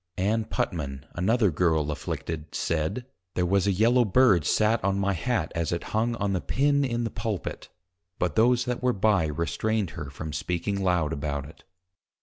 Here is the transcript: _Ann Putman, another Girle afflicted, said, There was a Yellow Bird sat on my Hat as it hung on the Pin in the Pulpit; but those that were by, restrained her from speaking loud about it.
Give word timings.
_Ann 0.23 0.45
Putman, 0.45 1.03
another 1.13 1.51
Girle 1.51 1.91
afflicted, 1.91 2.55
said, 2.55 3.05
There 3.35 3.45
was 3.45 3.67
a 3.67 3.71
Yellow 3.71 4.03
Bird 4.03 4.45
sat 4.45 4.83
on 4.83 4.97
my 4.97 5.13
Hat 5.13 5.51
as 5.53 5.71
it 5.71 5.83
hung 5.93 6.15
on 6.15 6.33
the 6.33 6.41
Pin 6.41 6.83
in 6.83 7.03
the 7.03 7.11
Pulpit; 7.11 7.69
but 8.17 8.35
those 8.35 8.65
that 8.65 8.81
were 8.81 8.93
by, 8.93 9.27
restrained 9.27 9.91
her 9.91 10.09
from 10.09 10.33
speaking 10.33 10.83
loud 10.83 11.13
about 11.13 11.45
it. 11.45 11.63